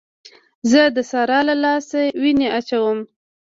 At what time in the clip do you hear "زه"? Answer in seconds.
0.71-0.81